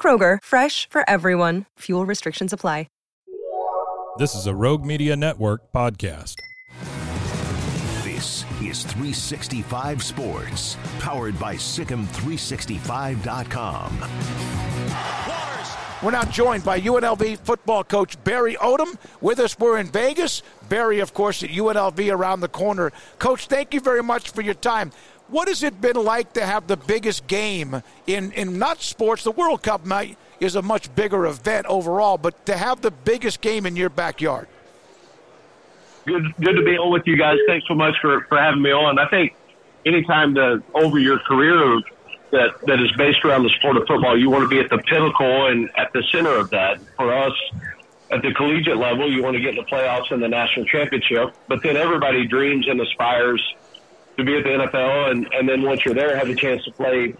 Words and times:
Kroger, 0.00 0.38
fresh 0.40 0.88
for 0.88 1.02
everyone. 1.10 1.64
Fuel 1.80 2.06
restrictions 2.06 2.52
apply. 2.52 2.86
This 4.18 4.34
is 4.34 4.46
a 4.46 4.54
Rogue 4.54 4.82
Media 4.82 5.14
Network 5.14 5.70
podcast. 5.72 6.36
This 8.02 8.46
is 8.62 8.82
365 8.84 10.02
Sports, 10.02 10.78
powered 11.00 11.38
by 11.38 11.56
Sikkim365.com. 11.56 13.98
We're 16.02 16.12
now 16.12 16.24
joined 16.24 16.64
by 16.64 16.80
UNLV 16.80 17.40
football 17.40 17.84
coach 17.84 18.16
Barry 18.24 18.54
Odom. 18.56 18.96
With 19.20 19.38
us, 19.38 19.58
we're 19.58 19.76
in 19.76 19.88
Vegas. 19.88 20.42
Barry, 20.70 21.00
of 21.00 21.12
course, 21.12 21.42
at 21.42 21.50
UNLV 21.50 22.10
around 22.10 22.40
the 22.40 22.48
corner. 22.48 22.92
Coach, 23.18 23.48
thank 23.48 23.74
you 23.74 23.80
very 23.80 24.02
much 24.02 24.30
for 24.30 24.40
your 24.40 24.54
time. 24.54 24.92
What 25.28 25.48
has 25.48 25.62
it 25.62 25.80
been 25.80 25.96
like 25.96 26.34
to 26.34 26.46
have 26.46 26.66
the 26.66 26.76
biggest 26.76 27.26
game 27.26 27.82
in, 28.06 28.32
in 28.32 28.58
not 28.58 28.80
sports? 28.80 29.24
The 29.24 29.32
World 29.32 29.62
Cup 29.62 29.84
might, 29.84 30.16
is 30.38 30.54
a 30.54 30.62
much 30.62 30.94
bigger 30.94 31.26
event 31.26 31.66
overall, 31.66 32.16
but 32.16 32.46
to 32.46 32.56
have 32.56 32.80
the 32.80 32.92
biggest 32.92 33.40
game 33.40 33.66
in 33.66 33.74
your 33.74 33.90
backyard. 33.90 34.46
Good, 36.06 36.22
good 36.36 36.54
to 36.54 36.62
be 36.62 36.78
on 36.78 36.92
with 36.92 37.02
you 37.06 37.16
guys. 37.16 37.38
Thanks 37.48 37.66
so 37.66 37.74
much 37.74 37.96
for, 38.00 38.20
for 38.28 38.38
having 38.38 38.62
me 38.62 38.70
on. 38.70 39.00
I 39.00 39.08
think 39.08 39.34
anytime 39.84 40.34
the 40.34 40.62
over 40.74 41.00
your 41.00 41.18
career 41.18 41.80
that 42.30 42.60
that 42.66 42.80
is 42.80 42.92
based 42.96 43.24
around 43.24 43.42
the 43.42 43.50
sport 43.58 43.76
of 43.76 43.86
football, 43.88 44.16
you 44.16 44.30
want 44.30 44.42
to 44.42 44.48
be 44.48 44.60
at 44.60 44.70
the 44.70 44.78
pinnacle 44.78 45.46
and 45.46 45.68
at 45.76 45.92
the 45.92 46.04
center 46.12 46.36
of 46.36 46.50
that. 46.50 46.80
For 46.96 47.12
us, 47.12 47.32
at 48.12 48.22
the 48.22 48.32
collegiate 48.34 48.76
level, 48.76 49.10
you 49.10 49.22
want 49.22 49.34
to 49.34 49.40
get 49.40 49.50
in 49.50 49.56
the 49.56 49.64
playoffs 49.64 50.12
and 50.12 50.22
the 50.22 50.28
national 50.28 50.66
championship. 50.66 51.34
But 51.48 51.64
then 51.64 51.76
everybody 51.76 52.24
dreams 52.26 52.68
and 52.68 52.80
aspires 52.80 53.42
to 54.18 54.24
be 54.24 54.36
at 54.36 54.44
the 54.44 54.50
NFL, 54.50 55.10
and, 55.10 55.26
and 55.32 55.48
then 55.48 55.62
once 55.62 55.84
you're 55.84 55.94
there, 55.94 56.16
have 56.16 56.28
a 56.28 56.34
chance 56.34 56.64
to 56.64 56.72
play 56.72 57.14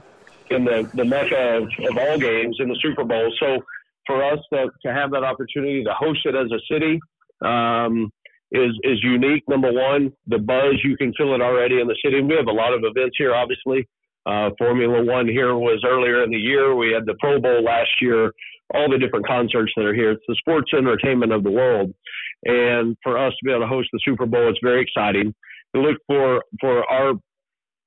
in 0.51 0.65
the, 0.65 0.89
the 0.95 1.05
mecca 1.05 1.59
of, 1.59 1.65
of 1.65 1.99
all 1.99 2.19
games 2.19 2.57
in 2.61 2.69
the 2.69 2.79
Super 2.83 3.05
Bowl. 3.05 3.33
So 3.41 3.59
for 4.07 4.23
us 4.23 4.39
to, 4.53 4.69
to 4.85 4.93
have 4.93 5.11
that 5.11 5.25
opportunity 5.25 5.83
to 5.85 5.93
host 5.93 6.21
it 6.25 6.35
as 6.35 6.51
a 6.53 6.61
city 6.73 7.01
um, 7.45 8.11
is 8.53 8.71
is 8.85 9.03
unique. 9.03 9.43
Number 9.49 9.73
one, 9.73 10.13
the 10.27 10.39
buzz 10.39 10.77
you 10.85 10.97
can 10.97 11.13
feel 11.15 11.35
it 11.35 11.43
already 11.43 11.81
in 11.81 11.89
the 11.89 11.97
city. 12.05 12.21
We 12.23 12.37
have 12.37 12.47
a 12.47 12.53
lot 12.53 12.73
of 12.73 12.83
events 12.85 13.17
here, 13.19 13.35
obviously. 13.35 13.89
Uh, 14.25 14.51
Formula 14.59 15.05
One 15.05 15.29
here 15.29 15.55
was 15.55 15.85
earlier 15.87 16.23
in 16.23 16.31
the 16.31 16.39
year. 16.39 16.75
We 16.75 16.93
had 16.93 17.07
the 17.07 17.15
Pro 17.21 17.41
Bowl 17.41 17.63
last 17.63 17.91
year. 18.01 18.33
All 18.75 18.91
the 18.91 18.99
different 18.99 19.27
concerts 19.27 19.73
that 19.77 19.85
are 19.85 19.95
here. 19.95 20.13
It's 20.13 20.25
the 20.27 20.35
sports 20.37 20.73
entertainment 20.77 21.33
of 21.33 21.45
the 21.45 21.51
world, 21.51 21.95
and 22.45 22.97
for 23.03 23.17
us 23.17 23.33
to 23.33 23.45
be 23.45 23.51
able 23.53 23.63
to 23.63 23.69
host 23.69 23.89
the 23.93 24.01
Super 24.05 24.27
Bowl, 24.27 24.49
it's 24.49 24.59
very 24.63 24.83
exciting 24.83 25.35
to 25.75 25.81
look 25.81 25.99
for 26.07 26.43
for 26.61 26.85
our 26.91 27.15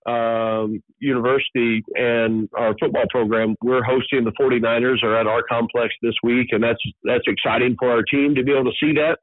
um, 0.05 0.81
university 0.99 1.83
and 1.95 2.49
our 2.57 2.73
football 2.79 3.05
program. 3.09 3.55
We're 3.61 3.83
hosting 3.83 4.23
the 4.23 4.31
49ers 4.39 5.03
are 5.03 5.19
at 5.19 5.27
our 5.27 5.43
complex 5.43 5.93
this 6.01 6.15
week, 6.23 6.47
and 6.51 6.63
that's 6.63 6.81
that's 7.03 7.25
exciting 7.27 7.75
for 7.79 7.91
our 7.91 8.03
team 8.03 8.35
to 8.35 8.43
be 8.43 8.51
able 8.51 8.71
to 8.71 8.77
see 8.79 8.93
that. 8.93 9.17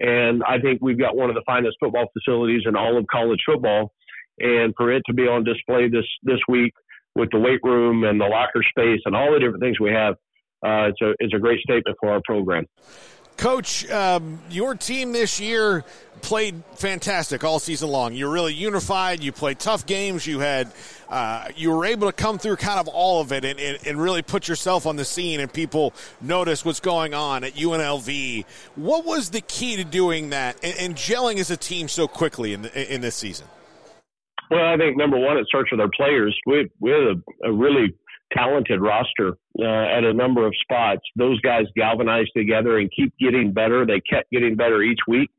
And 0.00 0.42
I 0.44 0.58
think 0.58 0.80
we've 0.82 0.98
got 0.98 1.16
one 1.16 1.28
of 1.28 1.36
the 1.36 1.42
finest 1.46 1.76
football 1.78 2.06
facilities 2.18 2.62
in 2.66 2.74
all 2.74 2.98
of 2.98 3.06
college 3.10 3.40
football, 3.46 3.92
and 4.38 4.74
for 4.76 4.92
it 4.92 5.02
to 5.06 5.14
be 5.14 5.24
on 5.24 5.44
display 5.44 5.88
this 5.88 6.06
this 6.22 6.40
week 6.48 6.72
with 7.14 7.28
the 7.30 7.38
weight 7.38 7.60
room 7.62 8.04
and 8.04 8.20
the 8.20 8.24
locker 8.24 8.62
space 8.68 9.00
and 9.04 9.14
all 9.14 9.32
the 9.32 9.38
different 9.38 9.62
things 9.62 9.78
we 9.78 9.90
have, 9.90 10.14
uh, 10.66 10.88
it's 10.88 11.00
a 11.00 11.14
it's 11.18 11.34
a 11.34 11.38
great 11.38 11.60
statement 11.60 11.96
for 12.00 12.10
our 12.10 12.20
program. 12.24 12.66
Coach, 13.44 13.86
um, 13.90 14.40
your 14.48 14.74
team 14.74 15.12
this 15.12 15.38
year 15.38 15.84
played 16.22 16.62
fantastic 16.76 17.44
all 17.44 17.58
season 17.58 17.90
long. 17.90 18.14
You're 18.14 18.32
really 18.32 18.54
unified. 18.54 19.22
You 19.22 19.32
played 19.32 19.58
tough 19.58 19.84
games. 19.84 20.26
You 20.26 20.38
had 20.38 20.72
uh, 21.10 21.48
you 21.54 21.70
were 21.70 21.84
able 21.84 22.06
to 22.06 22.14
come 22.14 22.38
through 22.38 22.56
kind 22.56 22.80
of 22.80 22.88
all 22.88 23.20
of 23.20 23.32
it 23.32 23.44
and, 23.44 23.60
and, 23.60 23.78
and, 23.86 24.00
really 24.00 24.22
put 24.22 24.48
yourself 24.48 24.86
on 24.86 24.96
the 24.96 25.04
scene, 25.04 25.40
and 25.40 25.52
people 25.52 25.92
notice 26.22 26.64
what's 26.64 26.80
going 26.80 27.12
on 27.12 27.44
at 27.44 27.52
UNLV. 27.52 28.46
What 28.76 29.04
was 29.04 29.28
the 29.28 29.42
key 29.42 29.76
to 29.76 29.84
doing 29.84 30.30
that 30.30 30.56
and, 30.64 30.74
and 30.78 30.94
gelling 30.94 31.36
as 31.36 31.50
a 31.50 31.56
team 31.58 31.86
so 31.88 32.08
quickly 32.08 32.54
in 32.54 32.64
in 32.64 33.02
this 33.02 33.14
season? 33.14 33.46
Well, 34.50 34.64
I 34.64 34.78
think 34.78 34.96
number 34.96 35.18
one, 35.18 35.36
it 35.36 35.46
starts 35.48 35.70
with 35.70 35.80
our 35.80 35.90
players. 35.94 36.34
We 36.46 36.70
we 36.80 36.92
had 36.92 37.02
a, 37.02 37.50
a 37.50 37.52
really 37.52 37.92
talented 38.36 38.80
roster 38.80 39.36
uh, 39.58 39.64
at 39.64 40.04
a 40.04 40.12
number 40.12 40.46
of 40.46 40.52
spots. 40.60 41.02
Those 41.16 41.40
guys 41.40 41.64
galvanized 41.76 42.30
together 42.36 42.78
and 42.78 42.90
keep 42.94 43.12
getting 43.18 43.52
better. 43.52 43.86
They 43.86 44.00
kept 44.00 44.30
getting 44.30 44.56
better 44.56 44.82
each 44.82 45.00
week. 45.06 45.30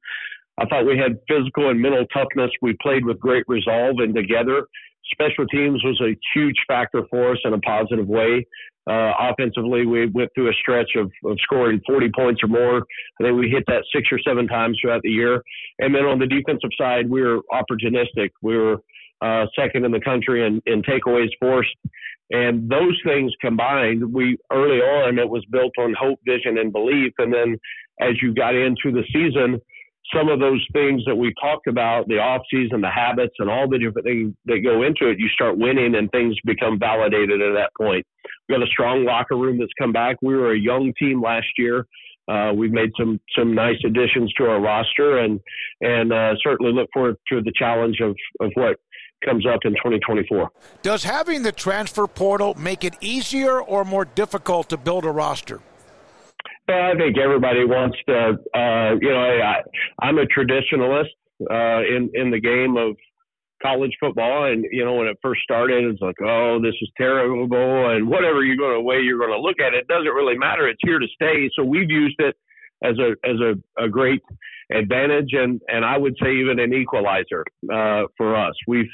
I 0.57 0.65
thought 0.65 0.85
we 0.85 0.97
had 0.97 1.19
physical 1.27 1.69
and 1.69 1.81
mental 1.81 2.05
toughness. 2.13 2.51
We 2.61 2.77
played 2.81 3.05
with 3.05 3.19
great 3.19 3.43
resolve 3.47 3.97
and 3.99 4.15
together. 4.15 4.67
Special 5.11 5.45
teams 5.47 5.83
was 5.83 5.99
a 6.01 6.17
huge 6.33 6.55
factor 6.67 7.03
for 7.09 7.31
us 7.31 7.37
in 7.43 7.53
a 7.53 7.59
positive 7.59 8.07
way. 8.07 8.45
Uh, 8.87 9.11
offensively, 9.19 9.85
we 9.85 10.05
went 10.07 10.29
through 10.35 10.49
a 10.49 10.53
stretch 10.53 10.89
of, 10.95 11.11
of 11.25 11.37
scoring 11.41 11.81
40 11.87 12.11
points 12.15 12.41
or 12.43 12.47
more. 12.47 12.77
I 13.19 13.23
think 13.23 13.37
we 13.37 13.49
hit 13.49 13.63
that 13.67 13.83
six 13.93 14.07
or 14.11 14.19
seven 14.25 14.47
times 14.47 14.77
throughout 14.81 15.01
the 15.01 15.09
year. 15.09 15.41
And 15.79 15.93
then 15.93 16.05
on 16.05 16.19
the 16.19 16.27
defensive 16.27 16.69
side, 16.79 17.09
we 17.09 17.21
were 17.21 17.39
opportunistic. 17.51 18.29
We 18.41 18.57
were 18.57 18.77
uh, 19.21 19.45
second 19.57 19.85
in 19.85 19.91
the 19.91 19.99
country 19.99 20.45
in, 20.45 20.61
in 20.65 20.83
takeaways 20.83 21.29
forced. 21.39 21.75
And 22.31 22.69
those 22.69 22.99
things 23.05 23.31
combined, 23.39 24.13
we 24.13 24.37
early 24.51 24.79
on, 24.79 25.19
it 25.19 25.29
was 25.29 25.45
built 25.51 25.73
on 25.77 25.93
hope, 25.99 26.19
vision, 26.25 26.57
and 26.57 26.73
belief. 26.73 27.13
And 27.19 27.33
then 27.33 27.57
as 28.01 28.15
you 28.21 28.33
got 28.33 28.55
into 28.55 28.91
the 28.91 29.03
season, 29.13 29.61
some 30.13 30.29
of 30.29 30.39
those 30.39 30.63
things 30.73 31.03
that 31.05 31.15
we 31.15 31.33
talked 31.41 31.67
about, 31.67 32.07
the 32.07 32.19
off 32.19 32.41
season, 32.51 32.81
the 32.81 32.89
habits, 32.89 33.33
and 33.39 33.49
all 33.49 33.67
the 33.67 33.79
different 33.79 34.05
things 34.05 34.33
that 34.45 34.61
go 34.63 34.83
into 34.83 35.09
it, 35.09 35.19
you 35.19 35.27
start 35.29 35.57
winning 35.57 35.95
and 35.95 36.11
things 36.11 36.35
become 36.45 36.79
validated 36.79 37.41
at 37.41 37.53
that 37.53 37.71
point. 37.79 38.05
We've 38.47 38.57
got 38.57 38.67
a 38.67 38.69
strong 38.69 39.03
locker 39.03 39.35
room 39.35 39.57
that's 39.57 39.71
come 39.79 39.91
back. 39.91 40.17
We 40.21 40.35
were 40.35 40.53
a 40.53 40.59
young 40.59 40.93
team 40.99 41.21
last 41.21 41.47
year. 41.57 41.85
Uh, 42.27 42.51
we've 42.55 42.71
made 42.71 42.89
some 42.97 43.19
some 43.37 43.53
nice 43.53 43.77
additions 43.85 44.33
to 44.33 44.45
our 44.45 44.59
roster, 44.59 45.19
and 45.19 45.39
and 45.81 46.11
uh, 46.11 46.33
certainly 46.43 46.73
look 46.73 46.89
forward 46.91 47.17
to 47.29 47.41
the 47.41 47.53
challenge 47.55 47.99
of 48.01 48.15
of 48.39 48.51
what 48.55 48.77
comes 49.23 49.45
up 49.45 49.59
in 49.63 49.71
2024. 49.73 50.49
Does 50.81 51.03
having 51.03 51.43
the 51.43 51.51
transfer 51.51 52.07
portal 52.07 52.53
make 52.55 52.83
it 52.83 52.95
easier 53.01 53.61
or 53.61 53.85
more 53.85 54.05
difficult 54.05 54.69
to 54.69 54.77
build 54.77 55.05
a 55.05 55.11
roster? 55.11 55.61
I 56.67 56.93
think 56.97 57.17
everybody 57.17 57.63
wants 57.63 57.97
to. 58.07 58.37
Uh, 58.53 58.95
you 58.99 59.09
know, 59.09 59.21
I, 59.21 59.61
I'm 60.01 60.17
a 60.17 60.25
traditionalist 60.25 61.13
uh, 61.49 61.85
in 61.85 62.09
in 62.13 62.31
the 62.31 62.39
game 62.39 62.75
of 62.75 62.95
college 63.61 63.95
football, 63.99 64.51
and 64.51 64.65
you 64.71 64.83
know, 64.83 64.95
when 64.95 65.07
it 65.07 65.17
first 65.21 65.41
started, 65.43 65.85
it's 65.85 66.01
like, 66.01 66.15
oh, 66.23 66.59
this 66.61 66.73
is 66.81 66.89
terrible, 66.97 67.91
and 67.91 68.07
whatever 68.07 68.43
you're 68.43 68.57
going 68.57 68.73
to 68.73 68.81
way 68.81 68.99
you're 68.99 69.19
going 69.19 69.31
to 69.31 69.39
look 69.39 69.59
at 69.59 69.73
it, 69.73 69.87
doesn't 69.87 70.13
really 70.13 70.37
matter. 70.37 70.67
It's 70.67 70.81
here 70.83 70.99
to 70.99 71.07
stay. 71.13 71.49
So 71.55 71.63
we've 71.63 71.89
used 71.89 72.19
it 72.19 72.35
as 72.85 72.97
a 72.99 73.15
as 73.27 73.37
a, 73.39 73.83
a 73.83 73.89
great 73.89 74.21
advantage 74.71 75.33
and 75.33 75.61
and 75.67 75.85
I 75.85 75.97
would 75.97 76.15
say 76.21 76.35
even 76.37 76.59
an 76.59 76.73
equalizer 76.73 77.43
uh, 77.71 78.03
for 78.17 78.35
us. 78.35 78.53
We've 78.67 78.89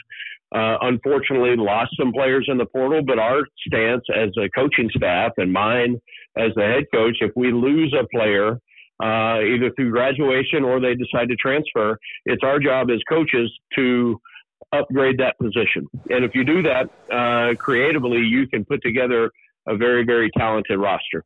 uh, 0.53 0.77
unfortunately 0.81 1.55
lost 1.55 1.91
some 1.97 2.11
players 2.11 2.45
in 2.49 2.57
the 2.57 2.65
portal, 2.65 3.01
but 3.05 3.19
our 3.19 3.41
stance 3.67 4.03
as 4.13 4.29
a 4.37 4.49
coaching 4.49 4.89
staff 4.95 5.31
and 5.37 5.51
mine 5.51 6.01
as 6.37 6.51
the 6.55 6.63
head 6.63 6.85
coach, 6.93 7.17
if 7.21 7.31
we 7.35 7.51
lose 7.53 7.95
a 7.97 8.05
player 8.07 8.59
uh, 9.01 9.39
either 9.41 9.71
through 9.75 9.91
graduation 9.91 10.63
or 10.63 10.79
they 10.79 10.93
decide 10.93 11.29
to 11.29 11.35
transfer, 11.35 11.97
it's 12.25 12.43
our 12.43 12.59
job 12.59 12.89
as 12.91 12.99
coaches 13.09 13.51
to 13.75 14.19
upgrade 14.73 15.17
that 15.19 15.37
position. 15.39 15.87
And 16.09 16.23
if 16.23 16.35
you 16.35 16.43
do 16.43 16.61
that 16.63 16.89
uh, 17.11 17.55
creatively, 17.55 18.19
you 18.19 18.47
can 18.47 18.63
put 18.65 18.81
together 18.83 19.31
a 19.67 19.75
very, 19.75 20.03
very 20.05 20.29
talented 20.37 20.79
roster. 20.79 21.23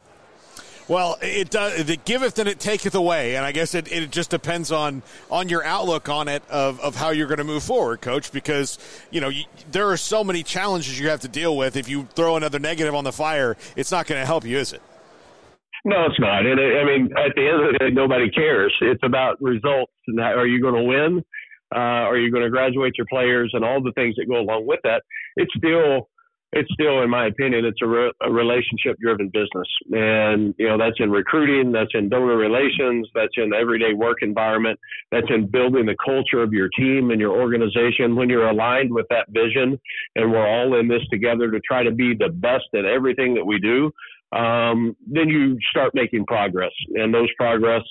Well, 0.87 1.17
it 1.21 1.49
does. 1.49 1.89
It 1.89 2.05
giveth 2.05 2.37
and 2.37 2.47
it 2.47 2.59
taketh 2.59 2.93
away, 2.93 3.35
and 3.35 3.43
I 3.43 3.51
guess 3.51 3.73
it, 3.73 3.91
it 3.91 4.11
just 4.11 4.29
depends 4.29 4.71
on 4.71 5.01
on 5.31 5.49
your 5.49 5.63
outlook 5.65 6.09
on 6.09 6.27
it 6.27 6.43
of, 6.47 6.79
of 6.79 6.95
how 6.95 7.09
you're 7.09 7.27
going 7.27 7.39
to 7.39 7.43
move 7.43 7.63
forward, 7.63 8.01
Coach. 8.01 8.31
Because 8.31 8.77
you 9.09 9.19
know 9.19 9.29
you, 9.29 9.45
there 9.71 9.89
are 9.89 9.97
so 9.97 10.23
many 10.23 10.43
challenges 10.43 10.99
you 10.99 11.09
have 11.09 11.21
to 11.21 11.27
deal 11.27 11.57
with. 11.57 11.75
If 11.75 11.89
you 11.89 12.07
throw 12.13 12.35
another 12.35 12.59
negative 12.59 12.93
on 12.93 13.03
the 13.03 13.11
fire, 13.11 13.57
it's 13.75 13.91
not 13.91 14.05
going 14.05 14.21
to 14.21 14.25
help 14.27 14.45
you, 14.45 14.57
is 14.59 14.73
it? 14.73 14.81
No, 15.85 16.05
it's 16.05 16.19
not. 16.19 16.45
And 16.45 16.59
I 16.59 16.83
mean, 16.83 17.09
at 17.17 17.35
the 17.35 17.47
end 17.47 17.65
of 17.65 17.73
the 17.73 17.77
day, 17.79 17.89
nobody 17.91 18.29
cares. 18.29 18.73
It's 18.81 19.01
about 19.03 19.41
results. 19.41 19.91
And 20.07 20.19
are 20.19 20.47
you 20.47 20.61
going 20.61 20.75
to 20.75 20.83
win? 20.83 21.23
Uh, 21.75 22.09
are 22.09 22.17
you 22.17 22.31
going 22.31 22.43
to 22.43 22.49
graduate 22.49 22.93
your 22.97 23.07
players 23.07 23.51
and 23.53 23.65
all 23.65 23.81
the 23.81 23.91
things 23.93 24.15
that 24.17 24.25
go 24.27 24.39
along 24.39 24.65
with 24.67 24.79
that? 24.83 25.01
It's 25.35 25.51
still 25.57 26.09
it's 26.53 26.71
still, 26.73 27.01
in 27.01 27.09
my 27.09 27.27
opinion, 27.27 27.65
it's 27.65 27.81
a, 27.81 27.87
re- 27.87 28.13
a 28.21 28.31
relationship 28.31 28.97
driven 29.01 29.27
business. 29.27 29.67
And, 29.91 30.55
you 30.57 30.67
know, 30.67 30.77
that's 30.77 30.95
in 30.99 31.11
recruiting, 31.11 31.71
that's 31.71 31.91
in 31.93 32.07
donor 32.07 32.37
relations, 32.37 33.09
that's 33.13 33.33
in 33.35 33.53
everyday 33.53 33.93
work 33.93 34.19
environment, 34.21 34.79
that's 35.11 35.27
in 35.29 35.47
building 35.47 35.85
the 35.85 35.97
culture 36.03 36.41
of 36.41 36.53
your 36.53 36.69
team 36.69 37.11
and 37.11 37.19
your 37.19 37.35
organization. 37.37 38.15
When 38.15 38.29
you're 38.29 38.47
aligned 38.47 38.93
with 38.93 39.05
that 39.09 39.27
vision 39.29 39.79
and 40.15 40.31
we're 40.31 40.47
all 40.47 40.79
in 40.79 40.87
this 40.87 41.01
together 41.11 41.51
to 41.51 41.59
try 41.59 41.83
to 41.83 41.91
be 41.91 42.13
the 42.13 42.29
best 42.29 42.65
at 42.73 42.85
everything 42.85 43.33
that 43.35 43.45
we 43.45 43.59
do, 43.59 43.91
um, 44.31 44.95
then 45.05 45.27
you 45.27 45.57
start 45.69 45.91
making 45.93 46.25
progress. 46.25 46.71
And 46.93 47.13
those 47.13 47.29
progress, 47.37 47.83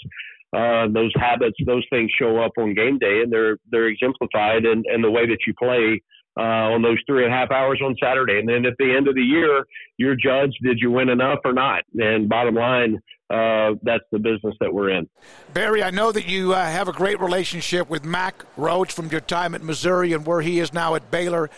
uh, 0.56 0.88
those 0.88 1.12
habits, 1.16 1.56
those 1.66 1.84
things 1.90 2.10
show 2.18 2.38
up 2.42 2.52
on 2.56 2.72
game 2.72 2.98
day 2.98 3.20
and 3.22 3.30
they're, 3.30 3.58
they're 3.70 3.88
exemplified 3.88 4.64
in, 4.64 4.84
in 4.92 5.02
the 5.02 5.10
way 5.10 5.26
that 5.26 5.38
you 5.46 5.52
play 5.58 6.00
on 6.42 6.82
those 6.82 6.98
three 7.06 7.24
and 7.24 7.32
a 7.32 7.36
half 7.36 7.50
hours 7.50 7.80
on 7.84 7.94
Saturday. 8.02 8.38
And 8.38 8.48
then 8.48 8.66
at 8.66 8.74
the 8.78 8.94
end 8.94 9.08
of 9.08 9.14
the 9.14 9.22
year, 9.22 9.64
you're 9.96 10.16
judged 10.16 10.58
did 10.62 10.78
you 10.80 10.90
win 10.90 11.08
enough 11.08 11.38
or 11.44 11.52
not? 11.52 11.84
And 11.98 12.28
bottom 12.28 12.54
line, 12.54 13.00
uh, 13.30 13.74
that's 13.82 14.04
the 14.12 14.18
business 14.18 14.54
that 14.60 14.72
we're 14.72 14.90
in. 14.90 15.08
Barry, 15.52 15.82
I 15.82 15.90
know 15.90 16.12
that 16.12 16.28
you 16.28 16.52
uh, 16.52 16.64
have 16.64 16.88
a 16.88 16.92
great 16.92 17.20
relationship 17.20 17.88
with 17.88 18.04
Mack 18.04 18.44
Rhoades 18.56 18.92
from 18.92 19.08
your 19.08 19.20
time 19.20 19.54
at 19.54 19.62
Missouri 19.62 20.12
and 20.12 20.26
where 20.26 20.40
he 20.40 20.58
is 20.58 20.72
now 20.72 20.94
at 20.94 21.10
Baylor. 21.10 21.50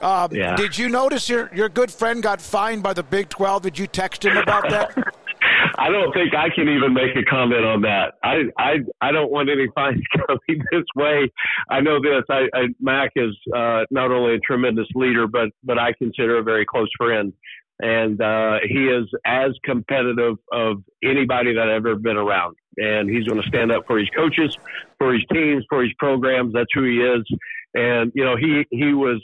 Um, 0.00 0.32
yeah. 0.32 0.56
Did 0.56 0.76
you 0.76 0.88
notice 0.88 1.28
your, 1.28 1.48
your 1.54 1.68
good 1.68 1.90
friend 1.90 2.22
got 2.22 2.40
fined 2.40 2.82
by 2.82 2.92
the 2.92 3.04
Big 3.04 3.28
12? 3.28 3.62
Did 3.62 3.78
you 3.78 3.86
text 3.86 4.24
him 4.24 4.36
about 4.36 4.68
that? 4.68 5.14
I 5.82 5.90
don't 5.90 6.12
think 6.12 6.32
I 6.32 6.48
can 6.54 6.68
even 6.68 6.94
make 6.94 7.16
a 7.16 7.24
comment 7.28 7.64
on 7.64 7.82
that. 7.82 8.14
I 8.22 8.42
I 8.56 8.74
I 9.00 9.10
don't 9.10 9.32
want 9.32 9.50
any 9.50 9.66
fines 9.74 10.00
coming 10.26 10.62
this 10.70 10.84
way. 10.94 11.28
I 11.68 11.80
know 11.80 12.00
this. 12.00 12.22
I, 12.30 12.46
I 12.54 12.66
Mack 12.80 13.10
is 13.16 13.36
uh, 13.52 13.82
not 13.90 14.12
only 14.12 14.36
a 14.36 14.38
tremendous 14.38 14.86
leader, 14.94 15.26
but 15.26 15.48
but 15.64 15.80
I 15.80 15.92
consider 15.94 16.38
a 16.38 16.42
very 16.44 16.64
close 16.64 16.88
friend, 16.96 17.32
and 17.80 18.22
uh, 18.22 18.58
he 18.62 18.86
is 18.86 19.06
as 19.26 19.50
competitive 19.64 20.36
of 20.52 20.84
anybody 21.02 21.52
that 21.54 21.68
I've 21.68 21.84
ever 21.84 21.96
been 21.96 22.16
around. 22.16 22.56
And 22.76 23.10
he's 23.10 23.26
going 23.26 23.42
to 23.42 23.48
stand 23.48 23.72
up 23.72 23.84
for 23.88 23.98
his 23.98 24.08
coaches, 24.16 24.56
for 24.98 25.12
his 25.12 25.24
teams, 25.32 25.64
for 25.68 25.82
his 25.82 25.92
programs. 25.98 26.52
That's 26.52 26.70
who 26.72 26.84
he 26.84 26.98
is. 26.98 27.26
And 27.74 28.12
you 28.14 28.24
know 28.24 28.36
he 28.36 28.66
he 28.70 28.94
was 28.94 29.20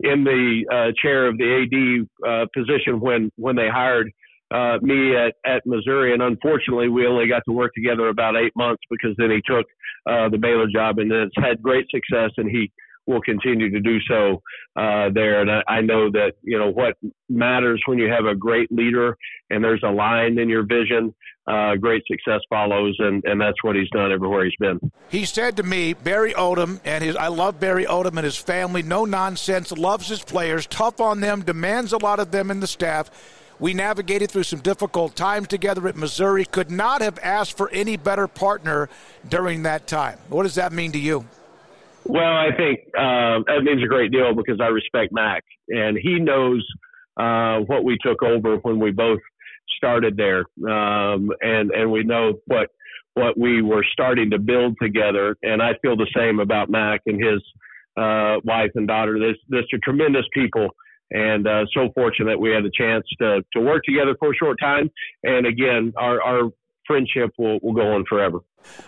in 0.00 0.24
the 0.24 0.64
uh, 0.72 0.92
chair 1.02 1.26
of 1.26 1.36
the 1.36 2.06
AD 2.24 2.26
uh, 2.26 2.46
position 2.54 2.98
when 2.98 3.30
when 3.36 3.56
they 3.56 3.68
hired 3.68 4.10
uh, 4.50 4.78
me 4.80 5.14
at, 5.16 5.34
at 5.44 5.66
Missouri, 5.66 6.12
and 6.12 6.22
unfortunately, 6.22 6.88
we 6.88 7.06
only 7.06 7.28
got 7.28 7.42
to 7.46 7.52
work 7.52 7.72
together 7.74 8.08
about 8.08 8.36
eight 8.36 8.52
months 8.56 8.82
because 8.90 9.14
then 9.18 9.30
he 9.30 9.42
took 9.44 9.66
uh, 10.06 10.28
the 10.28 10.38
Baylor 10.38 10.66
job, 10.72 10.98
and 10.98 11.12
it's 11.12 11.34
had 11.36 11.62
great 11.62 11.86
success, 11.90 12.30
and 12.36 12.50
he 12.50 12.70
will 13.08 13.20
continue 13.22 13.70
to 13.70 13.80
do 13.80 13.98
so 14.08 14.42
uh, 14.76 15.08
there. 15.12 15.40
And 15.40 15.50
I, 15.50 15.62
I 15.66 15.80
know 15.80 16.10
that 16.10 16.32
you 16.42 16.58
know 16.58 16.70
what 16.70 16.94
matters 17.28 17.82
when 17.86 17.98
you 17.98 18.08
have 18.08 18.26
a 18.26 18.34
great 18.34 18.70
leader 18.70 19.16
and 19.50 19.64
there's 19.64 19.82
a 19.82 19.90
line 19.90 20.38
in 20.38 20.48
your 20.48 20.64
vision. 20.64 21.14
Uh, 21.46 21.76
great 21.76 22.02
success 22.06 22.40
follows, 22.50 22.94
and, 22.98 23.24
and 23.24 23.40
that's 23.40 23.56
what 23.64 23.74
he's 23.74 23.88
done 23.90 24.12
everywhere 24.12 24.44
he's 24.44 24.52
been. 24.60 24.78
He 25.08 25.24
said 25.24 25.56
to 25.56 25.62
me, 25.62 25.94
Barry 25.94 26.34
Odom, 26.34 26.78
and 26.84 27.02
his 27.02 27.16
I 27.16 27.28
love 27.28 27.58
Barry 27.58 27.86
Odom 27.86 28.18
and 28.18 28.24
his 28.24 28.36
family. 28.36 28.82
No 28.82 29.06
nonsense, 29.06 29.72
loves 29.72 30.08
his 30.08 30.22
players, 30.22 30.66
tough 30.66 31.00
on 31.00 31.20
them, 31.20 31.42
demands 31.42 31.94
a 31.94 31.98
lot 31.98 32.20
of 32.20 32.30
them 32.32 32.50
and 32.50 32.62
the 32.62 32.66
staff 32.66 33.10
we 33.60 33.74
navigated 33.74 34.30
through 34.30 34.44
some 34.44 34.60
difficult 34.60 35.16
times 35.16 35.48
together 35.48 35.86
at 35.88 35.96
Missouri. 35.96 36.44
Could 36.44 36.70
not 36.70 37.00
have 37.00 37.18
asked 37.22 37.56
for 37.56 37.70
any 37.70 37.96
better 37.96 38.28
partner 38.28 38.88
during 39.28 39.62
that 39.64 39.86
time. 39.86 40.18
What 40.28 40.44
does 40.44 40.54
that 40.54 40.72
mean 40.72 40.92
to 40.92 40.98
you? 40.98 41.26
Well, 42.04 42.22
I 42.22 42.48
think 42.56 42.80
uh, 42.96 43.44
that 43.46 43.60
means 43.62 43.82
a 43.82 43.86
great 43.86 44.12
deal 44.12 44.34
because 44.34 44.60
I 44.60 44.68
respect 44.68 45.12
Mack, 45.12 45.44
and 45.68 45.98
he 46.00 46.18
knows 46.18 46.66
uh, 47.18 47.58
what 47.66 47.84
we 47.84 47.98
took 48.02 48.22
over 48.22 48.56
when 48.58 48.78
we 48.78 48.92
both 48.92 49.20
started 49.76 50.16
there, 50.16 50.44
um, 50.66 51.30
and 51.42 51.70
and 51.70 51.90
we 51.90 52.04
know 52.04 52.34
what 52.46 52.68
what 53.14 53.36
we 53.36 53.60
were 53.62 53.84
starting 53.92 54.30
to 54.30 54.38
build 54.38 54.76
together. 54.80 55.36
And 55.42 55.60
I 55.60 55.72
feel 55.82 55.96
the 55.96 56.10
same 56.16 56.38
about 56.38 56.70
Mack 56.70 57.02
and 57.06 57.22
his 57.22 57.42
uh, 57.96 58.36
wife 58.44 58.70
and 58.74 58.88
daughter. 58.88 59.18
There's 59.18 59.38
there's 59.48 59.68
tremendous 59.82 60.24
people 60.32 60.68
and 61.10 61.46
uh, 61.46 61.64
so 61.74 61.90
fortunate 61.94 62.38
we 62.38 62.50
had 62.50 62.64
the 62.64 62.70
chance 62.72 63.04
to 63.20 63.42
to 63.52 63.60
work 63.60 63.82
together 63.84 64.14
for 64.18 64.32
a 64.32 64.36
short 64.36 64.58
time. 64.60 64.90
And 65.22 65.46
again, 65.46 65.92
our 65.96 66.20
our 66.22 66.50
friendship 66.86 67.32
will, 67.38 67.58
will 67.62 67.74
go 67.74 67.92
on 67.92 68.04
forever. 68.08 68.40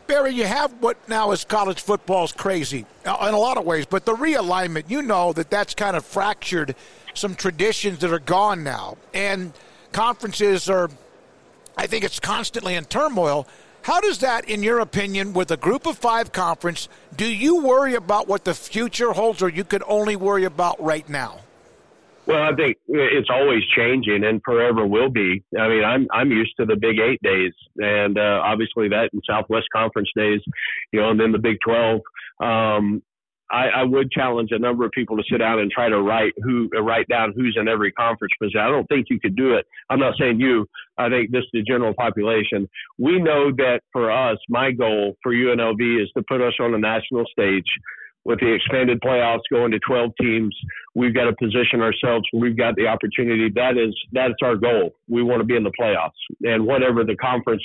Barry, 0.07 0.33
you 0.33 0.45
have 0.45 0.73
what 0.81 0.97
now 1.09 1.31
is 1.31 1.45
college 1.45 1.81
football's 1.81 2.33
crazy 2.33 2.87
uh, 3.07 3.27
in 3.29 3.35
a 3.35 3.39
lot 3.39 3.57
of 3.57 3.65
ways, 3.65 3.87
but 3.87 4.05
the 4.05 4.15
realignment, 4.15 4.91
you 4.91 5.03
know 5.03 5.33
that 5.33 5.51
that's 5.51 5.75
kind 5.75 5.97
of 5.97 6.05
fractured 6.05 6.75
some 7.15 7.35
traditions 7.35 8.01
that 8.01 8.13
are 8.13 8.19
gone 8.19 8.65
now, 8.65 8.97
and 9.15 9.53
conferences 9.93 10.69
are, 10.69 10.91
I 11.77 11.87
think 11.87 12.05
it's 12.05 12.21
constantly 12.21 12.75
in 12.75 12.85
turmoil. 12.85 13.47
How 13.83 14.01
does 14.01 14.19
that, 14.19 14.49
in 14.49 14.63
your 14.63 14.81
opinion, 14.81 15.33
with 15.33 15.51
a 15.51 15.57
group 15.57 15.87
of 15.87 15.97
five 15.97 16.33
conference, 16.33 16.89
do 17.17 17.27
you 17.27 17.63
worry 17.63 17.95
about 17.95 18.29
what 18.29 18.45
the 18.45 18.55
future 18.55 19.13
holds, 19.13 19.41
or 19.43 19.49
you 19.49 19.65
could 19.65 19.83
only 19.87 20.17
worry 20.17 20.45
about 20.45 20.83
right 20.83 21.09
now? 21.09 21.41
Well, 22.31 22.43
I 22.45 22.55
think 22.55 22.77
it's 22.87 23.29
always 23.29 23.65
changing 23.77 24.23
and 24.23 24.41
forever 24.45 24.87
will 24.87 25.11
be. 25.11 25.43
I 25.59 25.67
mean, 25.67 25.83
I'm 25.83 26.07
I'm 26.13 26.31
used 26.31 26.53
to 26.61 26.65
the 26.65 26.77
Big 26.77 27.01
Eight 27.01 27.21
days, 27.25 27.53
and 27.77 28.17
uh, 28.17 28.41
obviously 28.45 28.89
that 28.91 29.11
and 29.13 29.21
Southwest 29.29 29.67
Conference 29.75 30.09
days, 30.15 30.41
you 30.93 31.01
know, 31.01 31.11
and 31.11 31.19
then 31.19 31.33
the 31.33 31.41
Big 31.41 31.57
Twelve. 31.61 32.03
Um, 32.41 33.03
I, 33.51 33.67
I 33.71 33.83
would 33.83 34.13
challenge 34.13 34.51
a 34.53 34.61
number 34.61 34.85
of 34.85 34.93
people 34.93 35.17
to 35.17 35.25
sit 35.29 35.39
down 35.39 35.59
and 35.59 35.73
try 35.73 35.89
to 35.89 36.01
write 36.01 36.35
who 36.41 36.71
uh, 36.73 36.81
write 36.81 37.09
down 37.09 37.33
who's 37.35 37.57
in 37.61 37.67
every 37.67 37.91
conference 37.91 38.33
because 38.39 38.55
I 38.57 38.69
don't 38.69 38.87
think 38.87 39.07
you 39.11 39.19
could 39.19 39.35
do 39.35 39.55
it. 39.55 39.67
I'm 39.91 39.99
not 39.99 40.15
saying 40.17 40.39
you. 40.39 40.69
I 40.99 41.09
think 41.09 41.33
this 41.33 41.43
is 41.43 41.51
the 41.53 41.63
general 41.65 41.95
population. 41.95 42.69
We 42.97 43.19
know 43.19 43.51
that 43.57 43.81
for 43.91 44.13
us, 44.13 44.39
my 44.49 44.71
goal 44.71 45.17
for 45.25 45.33
UNLV 45.33 46.01
is 46.01 46.09
to 46.17 46.23
put 46.29 46.41
us 46.41 46.55
on 46.61 46.71
the 46.71 46.79
national 46.79 47.25
stage 47.33 47.67
with 48.25 48.41
the 48.41 48.53
expanded 48.53 49.01
playoffs 49.01 49.41
going 49.51 49.71
to 49.73 49.79
12 49.81 50.11
teams, 50.21 50.55
we've 50.95 51.15
got 51.15 51.25
to 51.25 51.35
position 51.37 51.81
ourselves. 51.81 52.27
We've 52.33 52.57
got 52.57 52.77
the 52.77 52.87
opportunity. 52.87 53.51
That 53.55 53.77
is 53.77 53.95
that's 54.13 54.35
our 54.43 54.57
goal. 54.57 54.91
We 55.09 55.23
want 55.23 55.41
to 55.41 55.45
be 55.45 55.57
in 55.57 55.65
the 55.65 55.73
playoffs, 55.81 56.11
and 56.43 56.67
whatever 56.67 57.05
the 57.05 57.17
conference 57.17 57.63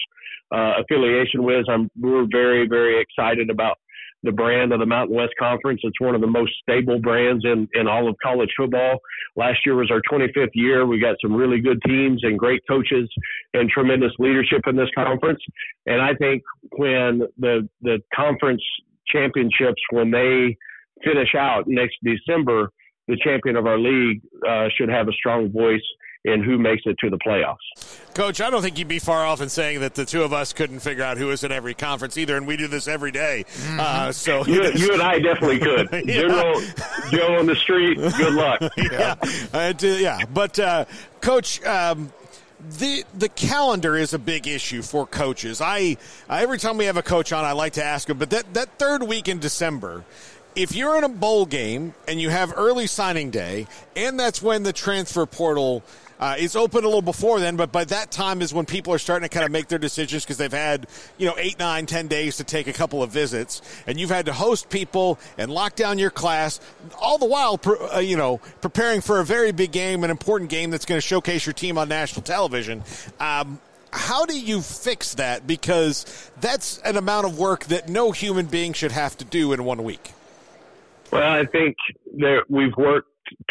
uh, 0.54 0.74
affiliation 0.82 1.44
was, 1.44 1.66
I'm 1.70 1.90
we're 2.00 2.28
very 2.32 2.68
very 2.68 3.02
excited 3.02 3.50
about 3.50 3.78
the 4.24 4.32
brand 4.32 4.74
of 4.74 4.80
the 4.80 4.86
Mountain 4.86 5.16
West 5.16 5.34
Conference. 5.38 5.80
It's 5.84 6.02
one 6.02 6.16
of 6.16 6.22
the 6.22 6.28
most 6.28 6.52
stable 6.62 7.00
brands 7.00 7.46
in 7.46 7.68
in 7.74 7.88
all 7.88 8.10
of 8.10 8.16
college 8.22 8.50
football. 8.58 9.00
Last 9.36 9.60
year 9.66 9.76
was 9.76 9.92
our 9.92 10.02
25th 10.12 10.50
year. 10.54 10.86
We 10.86 11.00
got 11.00 11.16
some 11.22 11.34
really 11.34 11.62
good 11.62 11.80
teams 11.86 12.22
and 12.24 12.38
great 12.38 12.62
coaches 12.68 13.10
and 13.54 13.70
tremendous 13.70 14.12
leadership 14.20 14.62
in 14.68 14.76
this 14.76 14.90
conference. 14.96 15.40
And 15.86 16.02
I 16.02 16.14
think 16.16 16.44
when 16.78 17.24
the 17.38 17.70
the 17.82 18.00
conference 18.14 18.62
championships 19.08 19.82
when 19.92 20.12
they 20.12 20.58
finish 21.04 21.36
out 21.38 21.66
next 21.68 21.96
December, 22.04 22.72
the 23.08 23.18
champion 23.24 23.56
of 23.56 23.68
our 23.68 23.78
league 23.78 24.22
uh, 24.48 24.68
should 24.78 24.90
have 24.90 25.08
a 25.08 25.14
strong 25.14 25.52
voice 25.52 25.84
in 26.26 26.44
who 26.44 26.58
makes 26.58 26.82
it 26.86 26.98
to 27.00 27.10
the 27.10 27.18
playoffs. 27.18 27.58
Coach, 28.16 28.42
I 28.42 28.50
don't 28.50 28.64
think 28.64 28.80
you'd 28.80 28.88
be 28.88 29.00
far 29.00 29.24
off 29.26 29.42
in 29.42 29.50
saying 29.50 29.82
that 29.82 29.94
the 29.94 30.06
two 30.06 30.24
of 30.24 30.34
us 30.34 30.54
couldn't 30.54 30.80
figure 30.80 31.04
out 31.04 31.18
who 31.18 31.30
is 31.30 31.44
in 31.44 31.52
every 31.52 31.76
conference 31.76 32.18
either, 32.18 32.36
and 32.36 32.48
we 32.48 32.58
do 32.58 32.68
this 32.68 32.88
every 32.88 33.12
day. 33.12 33.46
Mm-hmm. 33.48 33.80
Uh, 33.80 34.12
so 34.12 34.44
you, 34.46 34.64
you, 34.74 34.92
and 34.92 35.02
I 35.04 35.20
definitely 35.20 35.60
could. 35.60 35.88
yeah. 36.08 36.22
General 36.22 36.62
Joe 37.12 37.38
on 37.38 37.46
the 37.46 37.56
street, 37.56 37.98
good 37.98 38.34
luck. 38.34 38.60
yeah, 38.78 39.16
yeah. 39.24 39.48
Uh, 39.54 39.74
yeah. 39.82 40.26
But 40.26 40.60
uh, 40.60 40.86
Coach. 41.22 41.64
Um, 41.64 42.12
the 42.80 43.04
the 43.14 43.30
calendar 43.30 43.96
is 43.96 44.16
a 44.16 44.18
big 44.18 44.48
issue 44.48 44.82
for 44.82 45.06
coaches. 45.06 45.62
I 45.62 45.98
every 46.28 46.58
time 46.58 46.78
we 46.78 46.86
have 46.86 46.98
a 46.98 47.04
coach 47.04 47.32
on, 47.32 47.46
I 47.46 47.52
like 47.52 47.74
to 47.74 47.84
ask 47.84 48.10
him. 48.10 48.18
But 48.18 48.32
that 48.32 48.56
that 48.56 48.80
third 48.80 49.04
week 49.04 49.28
in 49.28 49.38
December, 49.38 50.04
if 50.56 50.76
you're 50.76 50.98
in 50.98 51.04
a 51.04 51.10
bowl 51.10 51.46
game 51.46 51.94
and 52.08 52.20
you 52.20 52.30
have 52.30 52.54
early 52.56 52.88
signing 52.88 53.30
day, 53.30 53.68
and 53.96 54.20
that's 54.20 54.42
when 54.42 54.64
the 54.64 54.74
transfer 54.74 55.26
portal 55.26 55.84
uh, 56.20 56.36
it's 56.38 56.56
open 56.56 56.84
a 56.84 56.88
little 56.88 57.02
before 57.02 57.40
then, 57.40 57.58
but 57.58 57.72
by 57.72 57.84
that 57.84 58.10
time 58.12 58.42
is 58.42 58.54
when 58.54 58.66
people 58.66 58.94
are 58.94 58.98
starting 58.98 59.28
to 59.28 59.34
kind 59.34 59.46
of 59.46 59.52
make 59.52 59.68
their 59.68 59.80
decisions 59.80 60.24
because 60.24 60.38
they've 60.38 60.52
had, 60.52 60.88
you 61.18 61.26
know, 61.26 61.36
eight, 61.38 61.60
nine, 61.60 61.86
ten 61.86 62.08
days 62.08 62.38
to 62.38 62.44
take 62.44 62.68
a 62.68 62.74
couple 62.74 63.04
of 63.04 63.12
visits, 63.12 63.62
and 63.86 64.00
you've 64.00 64.10
had 64.10 64.28
to 64.28 64.34
host 64.34 64.70
people 64.70 65.20
and 65.38 65.52
lock 65.52 65.76
down 65.76 66.00
your 66.00 66.10
class, 66.10 66.60
all 67.00 67.18
the 67.18 67.26
while, 67.26 67.60
uh, 67.94 68.00
you 68.00 68.16
know, 68.16 68.38
preparing 68.62 69.02
for 69.02 69.20
a 69.20 69.26
very 69.26 69.52
big 69.52 69.72
game, 69.72 70.04
an 70.04 70.10
important 70.10 70.50
game 70.50 70.70
that's 70.70 70.86
going 70.86 70.98
to 70.98 71.06
showcase 71.06 71.46
your 71.46 71.54
team 71.54 71.78
on 71.78 71.90
national 71.90 72.22
television. 72.22 72.84
Um, 73.20 73.60
how 73.92 74.26
do 74.26 74.40
you 74.40 74.62
fix 74.62 75.16
that? 75.16 75.46
Because 75.46 76.32
that's 76.40 76.80
an 76.80 76.98
amount 76.98 77.26
of 77.26 77.38
work 77.38 77.66
that 77.66 77.90
no 77.90 78.12
human 78.12 78.46
being 78.46 78.74
should 78.74 78.92
have 78.92 79.18
to 79.18 79.26
do 79.26 79.54
in 79.54 79.64
one 79.64 79.84
week. 79.84 80.15
Well, 81.12 81.24
I 81.24 81.46
think 81.46 81.76
that 82.18 82.44
we've 82.50 82.76
worked 82.78 83.10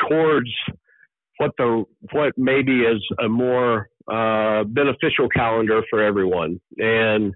towards 0.08 0.50
what 1.38 1.52
the 1.58 1.84
what 2.12 2.32
maybe 2.36 2.80
is 2.80 3.02
a 3.22 3.28
more 3.28 3.88
uh, 4.10 4.64
beneficial 4.64 5.28
calendar 5.28 5.82
for 5.90 6.02
everyone. 6.02 6.60
And 6.78 7.34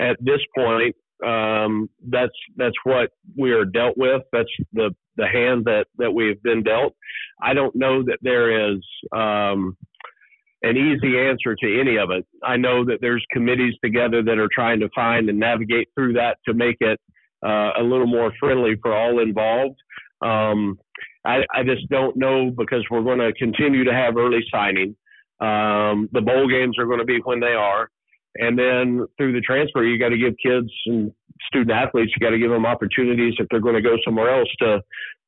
at 0.00 0.16
this 0.20 0.40
point, 0.56 0.96
um, 1.24 1.88
that's 2.08 2.32
that's 2.56 2.76
what 2.84 3.10
we 3.36 3.52
are 3.52 3.64
dealt 3.64 3.96
with. 3.96 4.22
That's 4.32 4.48
the 4.72 4.94
the 5.16 5.26
hand 5.26 5.64
that 5.64 5.86
that 5.98 6.12
we've 6.12 6.42
been 6.42 6.62
dealt. 6.62 6.94
I 7.40 7.54
don't 7.54 7.74
know 7.74 8.02
that 8.04 8.18
there 8.22 8.72
is 8.72 8.80
um, 9.12 9.76
an 10.62 10.76
easy 10.76 11.18
answer 11.18 11.54
to 11.56 11.80
any 11.80 11.96
of 11.98 12.10
it. 12.10 12.26
I 12.42 12.56
know 12.56 12.84
that 12.84 12.98
there's 13.00 13.24
committees 13.32 13.74
together 13.84 14.22
that 14.22 14.38
are 14.38 14.48
trying 14.52 14.80
to 14.80 14.88
find 14.94 15.28
and 15.28 15.38
navigate 15.38 15.88
through 15.94 16.14
that 16.14 16.38
to 16.46 16.54
make 16.54 16.76
it 16.80 17.00
uh, 17.44 17.70
a 17.78 17.82
little 17.82 18.06
more 18.06 18.32
friendly 18.38 18.76
for 18.82 18.96
all 18.96 19.20
involved. 19.20 19.76
Um, 20.22 20.78
I, 21.24 21.42
I 21.54 21.62
just 21.64 21.88
don't 21.88 22.16
know 22.16 22.50
because 22.56 22.84
we're 22.90 23.02
going 23.02 23.18
to 23.18 23.32
continue 23.32 23.84
to 23.84 23.92
have 23.92 24.16
early 24.16 24.44
signing. 24.52 24.96
Um, 25.40 26.08
the 26.12 26.20
bowl 26.20 26.48
games 26.48 26.76
are 26.78 26.86
going 26.86 26.98
to 26.98 27.04
be 27.04 27.18
when 27.24 27.40
they 27.40 27.54
are. 27.54 27.90
And 28.36 28.58
then 28.58 29.06
through 29.16 29.32
the 29.32 29.40
transfer, 29.40 29.84
you 29.84 29.98
got 29.98 30.10
to 30.10 30.18
give 30.18 30.34
kids 30.44 30.70
and 30.86 31.12
student 31.46 31.70
athletes, 31.70 32.12
you 32.14 32.24
got 32.24 32.30
to 32.30 32.38
give 32.38 32.50
them 32.50 32.66
opportunities 32.66 33.34
if 33.38 33.46
they're 33.50 33.60
going 33.60 33.74
to 33.74 33.82
go 33.82 33.96
somewhere 34.04 34.36
else 34.38 34.48
to 34.60 34.74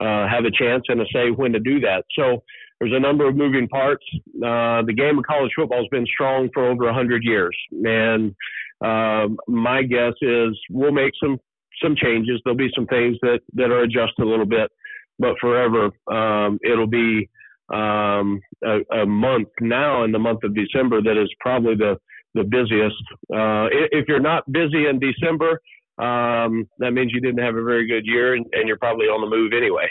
uh, 0.00 0.29
have 0.29 0.45
a 0.45 0.50
chance 0.50 0.85
and 0.88 1.00
a 1.00 1.05
say 1.12 1.31
when 1.31 1.52
to 1.52 1.61
do 1.61 1.81
that. 1.81 2.05
So 2.17 2.43
there's 2.81 2.93
a 2.95 3.00
number 3.00 3.29
of 3.29 3.37
moving 3.37 3.69
parts. 3.69 4.05
Uh, 4.37 4.83
the 4.83 4.95
game 4.97 5.19
of 5.19 5.25
college 5.25 5.52
football 5.55 5.79
has 5.79 5.88
been 5.90 6.07
strong 6.07 6.49
for 6.55 6.69
over 6.69 6.85
100 6.87 7.23
years. 7.23 7.57
And 7.85 8.35
um, 8.81 9.37
my 9.47 9.83
guess 9.83 10.14
is 10.23 10.59
we'll 10.71 10.93
make 10.93 11.12
some 11.23 11.38
some 11.82 11.96
changes. 11.96 12.40
There'll 12.44 12.56
be 12.56 12.70
some 12.75 12.87
things 12.87 13.16
that, 13.22 13.40
that 13.54 13.70
are 13.70 13.80
adjusted 13.80 14.22
a 14.22 14.28
little 14.28 14.46
bit 14.46 14.70
but 15.20 15.34
forever 15.40 15.90
um, 16.10 16.58
it'll 16.64 16.87
be 16.87 17.28
um, 17.72 18.40
a, 18.64 18.80
a, 19.02 19.06
month 19.06 19.49
now 19.60 20.02
in 20.02 20.10
the 20.10 20.18
month 20.18 20.42
of 20.42 20.54
December 20.56 21.00
that 21.02 21.20
is 21.22 21.30
probably 21.38 21.76
the 21.76 21.96
the 22.34 22.44
busiest. 22.44 22.96
Uh, 23.32 23.66
if 23.92 24.06
you're 24.06 24.20
not 24.20 24.44
busy 24.50 24.87
in 24.87 25.00
December, 25.00 25.60
um, 25.99 26.68
that 26.78 26.92
means 26.92 27.12
you 27.12 27.20
didn't 27.20 27.42
have 27.42 27.56
a 27.56 27.62
very 27.62 27.88
good 27.88 28.06
year, 28.06 28.34
and, 28.34 28.46
and, 28.52 28.68
you're 28.68 28.78
probably 28.78 29.06
on 29.06 29.20
the 29.20 29.37
move 29.37 29.52
anyway. 29.52 29.90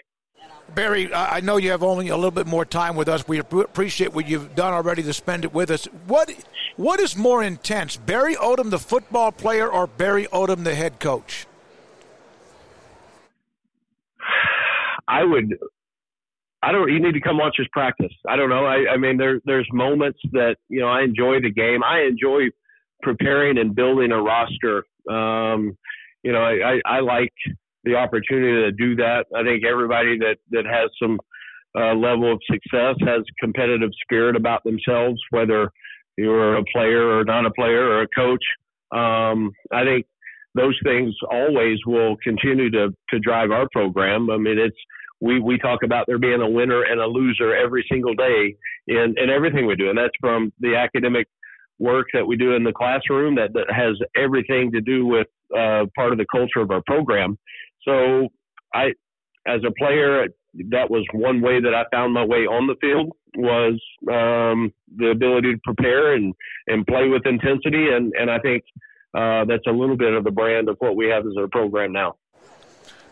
Barry, 0.73 1.13
I 1.13 1.41
know 1.41 1.57
you 1.57 1.71
have 1.71 1.83
only 1.83 2.07
a 2.07 2.15
little 2.15 2.31
bit 2.31 2.47
more 2.47 2.63
time 2.63 2.95
with 2.95 3.09
us. 3.09 3.27
We 3.27 3.39
appreciate 3.39 4.13
what 4.13 4.29
you've 4.29 4.55
done 4.55 4.73
already 4.73 5.03
to 5.03 5.11
spend 5.11 5.43
it 5.43 5.53
with 5.53 5.69
us. 5.69 5.85
What 6.07 6.33
what 6.77 7.01
is 7.01 7.17
more 7.17 7.43
intense, 7.43 7.97
Barry 7.97 8.35
Odom, 8.35 8.69
the 8.69 8.79
football 8.79 9.33
player, 9.33 9.67
or 9.69 9.85
Barry 9.87 10.27
Odom, 10.27 10.63
the 10.63 10.75
head 10.75 11.01
coach? 11.01 11.45
I 15.09 15.23
would 15.23 15.53
I 16.61 16.71
don't. 16.71 16.91
You 16.91 16.99
need 16.99 17.13
to 17.13 17.21
come 17.21 17.37
watch 17.37 17.55
us 17.59 17.67
practice. 17.71 18.11
I 18.27 18.35
don't 18.35 18.49
know. 18.49 18.65
I, 18.65 18.93
I 18.93 18.97
mean, 18.97 19.17
there 19.17 19.39
there's 19.45 19.67
moments 19.71 20.19
that 20.33 20.57
you 20.67 20.81
know 20.81 20.87
I 20.87 21.03
enjoy 21.03 21.39
the 21.41 21.51
game. 21.51 21.83
I 21.83 22.01
enjoy 22.01 22.49
preparing 23.01 23.57
and 23.57 23.73
building 23.73 24.11
a 24.11 24.21
roster. 24.21 24.83
Um, 25.09 25.77
you 26.23 26.33
know, 26.33 26.41
I, 26.41 26.73
I, 26.73 26.97
I 26.97 26.99
like 26.99 27.33
the 27.85 27.95
opportunity 27.95 28.63
to 28.63 28.71
do 28.71 28.95
that. 28.97 29.25
I 29.33 29.43
think 29.43 29.63
everybody 29.63 30.17
that 30.19 30.37
that 30.51 30.65
has 30.65 30.89
some 31.01 31.19
uh, 31.77 31.93
level 31.93 32.33
of 32.33 32.41
success 32.51 32.95
has 33.07 33.23
competitive 33.39 33.91
spirit 34.03 34.35
about 34.35 34.61
themselves, 34.65 35.19
whether 35.29 35.71
you're 36.17 36.57
a 36.57 36.63
player 36.73 37.17
or 37.17 37.23
not 37.23 37.45
a 37.45 37.51
player 37.51 37.83
or 37.83 38.01
a 38.01 38.07
coach. 38.09 38.43
Um, 38.91 39.51
I 39.71 39.85
think 39.85 40.05
those 40.55 40.77
things 40.83 41.15
always 41.31 41.77
will 41.85 42.17
continue 42.21 42.69
to 42.71 42.89
to 43.11 43.19
drive 43.19 43.51
our 43.51 43.67
program. 43.71 44.29
I 44.29 44.35
mean, 44.35 44.59
it's 44.59 44.75
we 45.21 45.39
we 45.39 45.57
talk 45.57 45.83
about 45.83 46.05
there 46.07 46.17
being 46.17 46.41
a 46.41 46.49
winner 46.49 46.83
and 46.83 46.99
a 46.99 47.05
loser 47.05 47.55
every 47.55 47.85
single 47.91 48.13
day 48.13 48.55
in 48.87 49.15
in 49.17 49.29
everything 49.29 49.65
we 49.65 49.75
do, 49.75 49.89
and 49.89 49.97
that's 49.97 50.15
from 50.19 50.51
the 50.59 50.75
academic 50.75 51.27
work 51.79 52.07
that 52.13 52.25
we 52.25 52.35
do 52.35 52.53
in 52.53 52.63
the 52.63 52.73
classroom 52.73 53.35
that, 53.35 53.53
that 53.53 53.71
has 53.73 53.97
everything 54.15 54.71
to 54.71 54.81
do 54.81 55.05
with 55.05 55.27
uh, 55.57 55.85
part 55.95 56.11
of 56.11 56.17
the 56.17 56.25
culture 56.31 56.59
of 56.59 56.71
our 56.71 56.81
program. 56.85 57.37
So 57.83 58.27
I, 58.73 58.87
as 59.47 59.61
a 59.65 59.71
player, 59.77 60.27
that 60.69 60.89
was 60.89 61.05
one 61.13 61.41
way 61.41 61.61
that 61.61 61.73
I 61.73 61.85
found 61.91 62.13
my 62.13 62.25
way 62.25 62.39
on 62.39 62.67
the 62.67 62.75
field 62.81 63.13
was 63.37 63.79
um, 64.11 64.73
the 64.97 65.09
ability 65.11 65.53
to 65.53 65.59
prepare 65.63 66.15
and 66.15 66.33
and 66.67 66.85
play 66.85 67.07
with 67.07 67.25
intensity, 67.25 67.89
and 67.89 68.11
and 68.19 68.29
I 68.29 68.39
think 68.39 68.63
uh, 69.15 69.45
that's 69.45 69.67
a 69.67 69.71
little 69.71 69.97
bit 69.97 70.13
of 70.13 70.23
the 70.23 70.31
brand 70.31 70.67
of 70.69 70.77
what 70.79 70.95
we 70.95 71.07
have 71.07 71.25
as 71.25 71.33
a 71.41 71.47
program 71.47 71.93
now. 71.93 72.15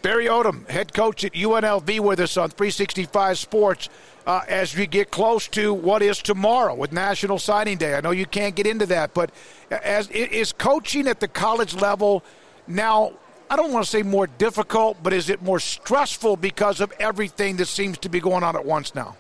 Barry 0.08 0.28
Odom, 0.28 0.66
head 0.70 0.94
coach 0.94 1.26
at 1.26 1.34
UNLV, 1.34 2.00
with 2.00 2.22
us 2.22 2.38
on 2.38 2.50
365 2.50 3.38
Sports. 3.38 3.90
Uh, 4.26 4.40
as 4.48 4.74
we 4.74 4.88
get 4.88 5.12
close 5.12 5.50
to 5.50 5.74
what 5.74 6.02
is 6.02 6.20
tomorrow 6.20 6.74
with 6.74 6.94
National 6.94 7.38
Signing 7.38 7.78
Day, 7.78 7.94
I 7.94 8.00
know 8.00 8.12
you 8.12 8.26
can't 8.26 8.56
get 8.56 8.66
into 8.66 8.86
that, 8.86 9.14
but 9.14 9.32
as 9.70 10.10
is 10.12 10.54
coaching 10.54 11.10
at 11.10 11.20
the 11.20 11.28
college 11.28 11.76
level 11.76 12.24
now? 12.68 13.12
I 13.50 13.58
don't 13.58 13.74
want 13.74 13.84
to 13.84 13.92
say 13.92 14.02
more 14.02 14.28
difficult, 14.28 14.96
but 15.04 15.12
is 15.12 15.30
it 15.30 15.42
more 15.42 15.60
stressful 15.60 16.38
because 16.38 16.80
of 16.80 16.94
everything 17.02 17.58
that 17.58 17.66
seems 17.66 17.98
to 17.98 18.08
be 18.08 18.22
going 18.22 18.46
on 18.46 18.56
at 18.56 18.64
once 18.64 18.96
now? 18.96 19.18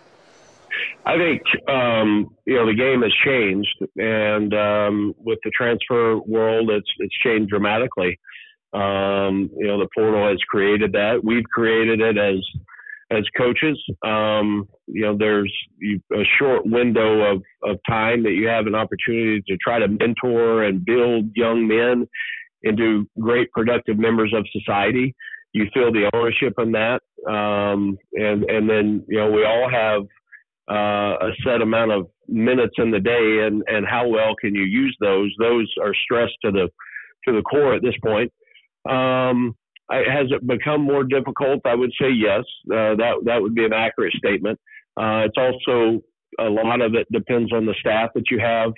I 1.06 1.17
think 1.17 1.41
um, 1.67 2.34
you 2.46 2.56
know 2.56 2.65
the 2.65 2.74
game 2.74 3.01
has 3.01 3.12
changed, 3.25 3.75
and 3.98 4.53
um, 4.53 5.15
with 5.22 5.39
the 5.44 5.50
transfer 5.50 6.17
world, 6.20 6.70
it's 6.72 6.89
it's 7.00 7.17
changed 7.22 7.50
dramatically. 7.50 8.17
Um, 8.77 9.50
you 9.57 9.67
know, 9.67 9.79
the 9.79 9.88
portal 9.96 10.27
has 10.27 10.38
created 10.50 10.91
that. 10.93 11.22
We've 11.24 11.46
created 11.46 12.00
it 12.01 12.17
as 12.17 12.39
as 13.10 13.24
coaches. 13.38 13.81
Um, 14.05 14.67
you 14.86 15.03
know, 15.03 15.17
there's 15.17 15.53
a 16.13 16.24
short 16.38 16.65
window 16.65 17.22
of, 17.22 17.41
of 17.63 17.77
time 17.88 18.24
that 18.24 18.34
you 18.34 18.48
have 18.48 18.67
an 18.67 18.75
opportunity 18.75 19.41
to 19.48 19.57
try 19.57 19.79
to 19.79 19.88
mentor 19.88 20.63
and 20.63 20.84
build 20.84 21.31
young 21.34 21.67
men 21.67 22.05
into 22.63 23.07
great 23.19 23.50
productive 23.51 23.98
members 23.98 24.34
of 24.36 24.46
society. 24.51 25.15
You 25.53 25.67
feel 25.74 25.91
the 25.91 26.10
ownership 26.13 26.53
in 26.60 26.74
that, 26.74 27.01
um, 27.27 27.98
and 28.13 28.43
and 28.43 28.69
then 28.69 29.05
you 29.07 29.17
know 29.17 29.31
we 29.31 29.46
all 29.46 29.69
have 29.72 30.01
uh, 30.69 31.27
a 31.27 31.31
set 31.46 31.62
amount 31.62 31.91
of 31.91 32.07
minutes 32.27 32.75
in 32.77 32.91
the 32.91 33.00
day, 33.00 33.46
and 33.46 33.63
and 33.67 33.88
how 33.88 34.07
well 34.07 34.36
can 34.39 34.53
you 34.53 34.63
use 34.63 34.96
those? 35.00 35.34
Those 35.39 35.74
are 35.81 35.93
stressed 36.03 36.36
to 36.43 36.51
the 36.51 36.69
to 37.25 37.34
the 37.34 37.41
core 37.41 37.74
at 37.74 37.81
this 37.81 37.96
point. 38.03 38.31
Um, 38.89 39.56
has 39.89 40.27
it 40.32 40.46
become 40.46 40.82
more 40.82 41.03
difficult? 41.03 41.62
I 41.65 41.75
would 41.75 41.91
say 42.00 42.10
yes. 42.10 42.44
Uh, 42.70 42.96
that 42.96 43.22
that 43.25 43.41
would 43.41 43.56
be 43.56 43.65
an 43.65 43.74
accurate 43.74 44.13
statement. 44.13 44.60
Uh, 44.98 45.24
it's 45.25 45.38
also 45.38 46.01
a 46.39 46.50
lot 46.50 46.82
of 46.82 46.94
it 46.94 47.08
depends 47.12 47.53
on 47.53 47.65
the 47.65 47.75
staff 47.79 48.10
that 48.15 48.29
you 48.29 48.39
have, 48.39 48.74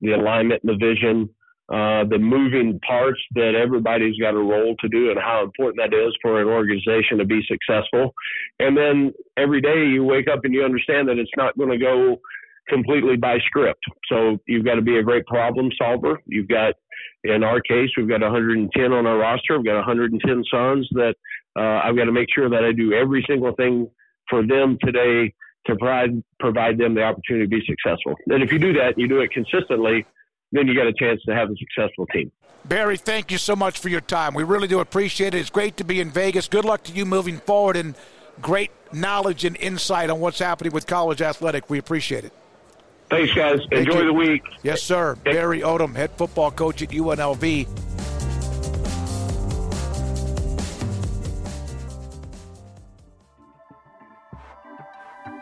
the 0.00 0.12
alignment 0.12 0.62
and 0.62 0.72
the 0.72 0.86
vision, 0.86 1.30
uh, 1.72 2.04
the 2.04 2.18
moving 2.18 2.78
parts 2.86 3.20
that 3.34 3.54
everybody's 3.54 4.18
got 4.18 4.34
a 4.34 4.38
role 4.38 4.74
to 4.80 4.88
do, 4.88 5.10
and 5.10 5.18
how 5.18 5.42
important 5.44 5.78
that 5.78 5.96
is 5.96 6.12
for 6.20 6.40
an 6.42 6.48
organization 6.48 7.18
to 7.18 7.24
be 7.24 7.40
successful. 7.46 8.12
And 8.58 8.76
then 8.76 9.12
every 9.36 9.60
day 9.60 9.86
you 9.86 10.04
wake 10.04 10.28
up 10.28 10.40
and 10.44 10.52
you 10.52 10.64
understand 10.64 11.08
that 11.08 11.18
it's 11.18 11.30
not 11.36 11.56
going 11.56 11.70
to 11.70 11.78
go 11.78 12.20
completely 12.68 13.16
by 13.16 13.38
script. 13.46 13.80
So 14.10 14.38
you've 14.46 14.64
got 14.64 14.74
to 14.74 14.82
be 14.82 14.98
a 14.98 15.02
great 15.02 15.26
problem 15.26 15.70
solver. 15.78 16.20
You've 16.26 16.48
got 16.48 16.74
in 17.22 17.44
our 17.44 17.60
case, 17.60 17.90
we've 17.96 18.08
got 18.08 18.22
110 18.22 18.92
on 18.92 19.06
our 19.06 19.18
roster. 19.18 19.56
We've 19.58 19.66
got 19.66 19.76
110 19.76 20.44
sons 20.50 20.88
that 20.92 21.14
uh, 21.58 21.80
I've 21.84 21.96
got 21.96 22.04
to 22.04 22.12
make 22.12 22.28
sure 22.34 22.48
that 22.48 22.64
I 22.64 22.72
do 22.72 22.92
every 22.92 23.24
single 23.28 23.54
thing 23.54 23.90
for 24.28 24.46
them 24.46 24.78
today 24.82 25.34
to 25.66 25.76
provide 25.76 26.22
provide 26.38 26.78
them 26.78 26.94
the 26.94 27.02
opportunity 27.02 27.44
to 27.44 27.50
be 27.50 27.62
successful. 27.66 28.14
And 28.26 28.42
if 28.42 28.52
you 28.52 28.58
do 28.58 28.72
that, 28.74 28.94
you 28.96 29.08
do 29.08 29.20
it 29.20 29.30
consistently, 29.32 30.06
then 30.52 30.66
you 30.66 30.74
got 30.74 30.86
a 30.86 30.94
chance 30.94 31.20
to 31.26 31.34
have 31.34 31.50
a 31.50 31.54
successful 31.56 32.06
team. 32.06 32.32
Barry, 32.64 32.96
thank 32.96 33.30
you 33.30 33.38
so 33.38 33.56
much 33.56 33.78
for 33.78 33.88
your 33.88 34.00
time. 34.00 34.34
We 34.34 34.42
really 34.42 34.68
do 34.68 34.80
appreciate 34.80 35.34
it. 35.34 35.38
It's 35.38 35.50
great 35.50 35.76
to 35.78 35.84
be 35.84 36.00
in 36.00 36.10
Vegas. 36.10 36.48
Good 36.48 36.64
luck 36.64 36.84
to 36.84 36.92
you 36.92 37.04
moving 37.04 37.38
forward 37.38 37.76
and 37.76 37.94
great 38.40 38.70
knowledge 38.92 39.44
and 39.44 39.56
insight 39.56 40.10
on 40.10 40.20
what's 40.20 40.38
happening 40.38 40.72
with 40.72 40.86
college 40.86 41.20
athletic. 41.20 41.68
We 41.68 41.78
appreciate 41.78 42.24
it. 42.24 42.32
Thanks, 43.10 43.34
guys. 43.34 43.58
Thank 43.70 43.88
Enjoy 43.88 44.00
you. 44.00 44.06
the 44.06 44.12
week. 44.12 44.42
Yes, 44.62 44.82
sir. 44.82 45.16
Barry 45.24 45.60
Odom, 45.60 45.94
head 45.96 46.10
football 46.12 46.50
coach 46.50 46.80
at 46.82 46.90
UNLV. 46.90 47.68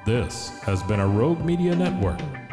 This 0.06 0.48
has 0.60 0.82
been 0.84 1.00
a 1.00 1.06
Rogue 1.06 1.44
Media 1.44 1.76
Network 1.76 2.18
production. 2.18 2.47